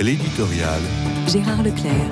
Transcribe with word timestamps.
L'éditorial. 0.00 0.80
Gérard 1.28 1.62
Leclerc. 1.62 2.10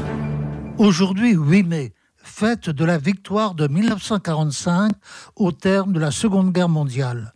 Aujourd'hui, 0.77 1.33
8 1.33 1.63
mai, 1.63 1.95
fête 2.19 2.69
de 2.69 2.85
la 2.85 2.99
victoire 2.99 3.55
de 3.55 3.67
1945 3.67 4.93
au 5.37 5.53
terme 5.53 5.95
de 5.95 5.99
la 5.99 6.11
Seconde 6.11 6.53
Guerre 6.53 6.69
mondiale. 6.69 7.33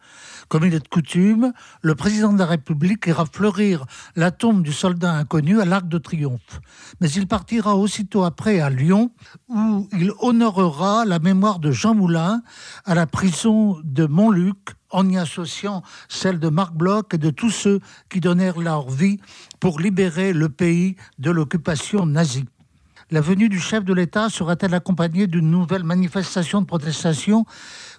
Comme 0.48 0.66
il 0.66 0.74
est 0.74 0.80
de 0.80 0.88
coutume, 0.88 1.54
le 1.80 1.94
président 1.94 2.34
de 2.34 2.38
la 2.38 2.44
République 2.44 3.06
ira 3.06 3.24
fleurir 3.24 3.86
la 4.14 4.30
tombe 4.30 4.62
du 4.62 4.74
soldat 4.74 5.14
inconnu 5.14 5.58
à 5.58 5.64
l'Arc 5.64 5.88
de 5.88 5.96
Triomphe. 5.96 6.60
Mais 7.00 7.10
il 7.10 7.26
partira 7.26 7.74
aussitôt 7.74 8.22
après 8.24 8.60
à 8.60 8.68
Lyon, 8.68 9.10
où 9.48 9.88
il 9.98 10.12
honorera 10.20 11.06
la 11.06 11.18
mémoire 11.18 11.60
de 11.60 11.70
Jean 11.70 11.94
Moulin 11.94 12.42
à 12.84 12.94
la 12.94 13.06
prison 13.06 13.78
de 13.84 14.04
Montluc, 14.04 14.58
en 14.92 15.08
y 15.08 15.18
associant 15.18 15.82
celle 16.08 16.38
de 16.38 16.48
Marc 16.48 16.74
Bloch 16.74 17.12
et 17.14 17.18
de 17.18 17.30
tous 17.30 17.50
ceux 17.50 17.80
qui 18.08 18.20
donnèrent 18.20 18.60
leur 18.60 18.88
vie 18.88 19.18
pour 19.58 19.80
libérer 19.80 20.32
le 20.32 20.48
pays 20.48 20.96
de 21.18 21.30
l'occupation 21.30 22.06
nazie. 22.06 22.46
La 23.10 23.20
venue 23.20 23.48
du 23.48 23.60
chef 23.60 23.84
de 23.84 23.92
l'État 23.92 24.30
sera-t-elle 24.30 24.74
accompagnée 24.74 25.26
d'une 25.26 25.50
nouvelle 25.50 25.84
manifestation 25.84 26.62
de 26.62 26.66
protestation 26.66 27.44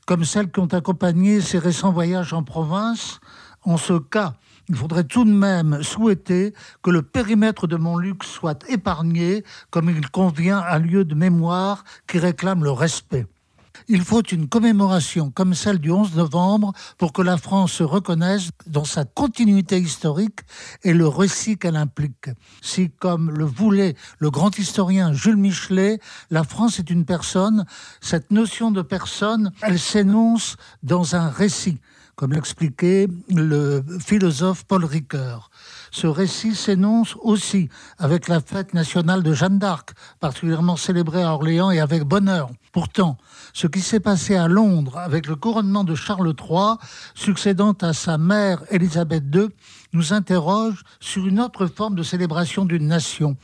comme 0.08 0.26
celles 0.26 0.52
qui 0.52 0.60
ont 0.60 0.74
accompagné 0.74 1.40
ses 1.42 1.60
récents 1.60 1.92
voyages 1.92 2.34
en 2.34 2.44
province? 2.44 3.20
En 3.62 3.78
ce 3.78 4.00
cas, 4.00 4.34
il 4.70 4.76
faudrait 4.76 5.04
tout 5.04 5.26
de 5.26 5.32
même 5.32 5.84
souhaiter 5.84 6.54
que 6.82 6.90
le 6.90 7.02
périmètre 7.02 7.68
de 7.68 7.76
Montluc 7.76 8.24
soit 8.24 8.68
épargné 8.70 9.44
comme 9.70 9.90
il 9.90 10.10
convient 10.10 10.60
à 10.60 10.76
un 10.76 10.80
lieu 10.80 11.06
de 11.06 11.16
mémoire 11.16 11.84
qui 12.08 12.18
réclame 12.18 12.64
le 12.64 12.72
respect. 12.72 13.28
Il 13.88 14.04
faut 14.04 14.22
une 14.22 14.48
commémoration 14.48 15.32
comme 15.32 15.54
celle 15.54 15.80
du 15.80 15.92
11 15.92 16.16
novembre 16.16 16.74
pour 16.98 17.14
que 17.14 17.22
la 17.22 17.38
France 17.38 17.74
se 17.74 17.84
reconnaisse 17.84 18.50
dans 18.68 18.86
sa 18.86 19.06
continuité 19.06 19.80
historique 19.80 20.40
et 20.84 20.94
le 20.94 21.08
récit 21.08 21.58
qu'elle 21.58 21.76
implique. 21.76 22.30
Si, 22.62 22.92
comme 22.92 23.32
le 23.32 23.46
voulait 23.46 23.96
le 24.20 24.30
grand 24.30 24.58
historien 24.58 25.14
Jules 25.14 25.38
Michelet, 25.38 26.00
la 26.30 26.44
France 26.44 26.80
est 26.80 26.90
une 26.90 27.06
personne, 27.06 27.66
cette 28.02 28.32
notion 28.32 28.72
de 28.72 28.82
personne, 28.82 29.52
elle 29.62 29.80
s'énonce 29.80 30.56
dans 30.84 31.16
un 31.16 31.30
récit 31.30 31.80
comme 32.16 32.34
l'expliquait 32.34 33.08
le 33.30 33.84
philosophe 34.00 34.66
Paul 34.66 34.86
Ricoeur. 34.86 35.50
Ce 35.92 36.08
récit 36.08 36.56
s'énonce 36.56 37.16
aussi 37.22 37.70
avec 37.98 38.28
la 38.28 38.40
fête 38.40 38.74
nationale 38.74 39.24
de 39.24 39.34
Jeanne 39.34 39.60
d'Arc, 39.60 39.92
particulièrement 40.20 40.76
célébrée 40.76 41.24
à 41.24 41.34
Orléans 41.34 41.72
et 41.72 41.80
avec 41.80 42.04
bonheur. 42.04 42.50
Pourtant, 42.72 43.18
ce 43.54 43.68
qui 43.68 43.82
s'est 43.82 44.00
passé 44.00 44.36
à 44.36 44.48
Londres 44.48 44.98
avec 44.98 45.28
le 45.28 45.36
couronnement 45.36 45.84
de 45.84 45.96
Charles 45.96 46.34
III, 46.40 46.78
succédant 47.14 47.74
à 47.82 47.94
sa 47.94 48.18
mère 48.18 48.64
Élisabeth 48.72 49.24
II, 49.34 49.50
nous 49.94 50.14
interroge 50.14 50.84
sur 51.00 51.28
une 51.28 51.40
autre 51.40 51.68
forme 51.68 51.96
de 51.96 52.04
célébration 52.04 52.66
d'une 52.66 52.88
nation. 52.88 53.38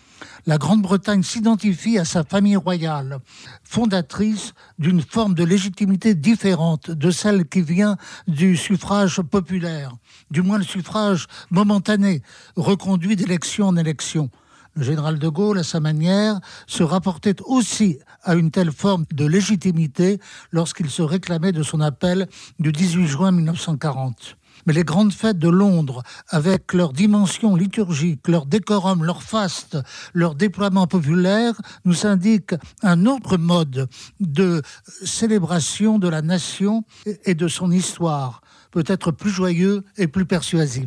La 0.45 0.57
Grande-Bretagne 0.57 1.23
s'identifie 1.23 1.97
à 1.97 2.05
sa 2.05 2.23
famille 2.23 2.55
royale, 2.55 3.19
fondatrice 3.63 4.53
d'une 4.79 5.01
forme 5.01 5.35
de 5.35 5.43
légitimité 5.43 6.15
différente 6.15 6.91
de 6.91 7.11
celle 7.11 7.47
qui 7.47 7.61
vient 7.61 7.97
du 8.27 8.57
suffrage 8.59 9.21
populaire, 9.21 9.95
du 10.29 10.41
moins 10.41 10.59
le 10.59 10.63
suffrage 10.63 11.27
momentané, 11.49 12.21
reconduit 12.55 13.15
d'élection 13.15 13.67
en 13.67 13.75
élection. 13.75 14.29
Le 14.75 14.83
général 14.83 15.17
de 15.17 15.27
Gaulle, 15.27 15.59
à 15.59 15.63
sa 15.63 15.79
manière, 15.79 16.39
se 16.67 16.83
rapportait 16.83 17.41
aussi 17.43 17.97
à 18.23 18.35
une 18.35 18.51
telle 18.51 18.71
forme 18.71 19.05
de 19.11 19.25
légitimité 19.25 20.19
lorsqu'il 20.51 20.89
se 20.89 21.01
réclamait 21.01 21.51
de 21.51 21.63
son 21.63 21.81
appel 21.81 22.27
du 22.59 22.71
18 22.71 23.07
juin 23.07 23.31
1940. 23.31 24.37
Mais 24.65 24.73
les 24.73 24.83
grandes 24.83 25.13
fêtes 25.13 25.39
de 25.39 25.49
Londres, 25.49 26.03
avec 26.29 26.73
leur 26.73 26.93
dimension 26.93 27.55
liturgique, 27.55 28.27
leur 28.27 28.45
décorum, 28.45 29.03
leur 29.03 29.23
faste, 29.23 29.77
leur 30.13 30.35
déploiement 30.35 30.87
populaire, 30.87 31.55
nous 31.85 32.05
indiquent 32.05 32.55
un 32.81 33.05
autre 33.05 33.37
mode 33.37 33.87
de 34.19 34.61
célébration 35.03 35.99
de 35.99 36.07
la 36.07 36.21
nation 36.21 36.83
et 37.25 37.35
de 37.35 37.47
son 37.47 37.71
histoire, 37.71 38.41
peut-être 38.71 39.11
plus 39.11 39.29
joyeux 39.29 39.83
et 39.97 40.07
plus 40.07 40.25
persuasif. 40.25 40.77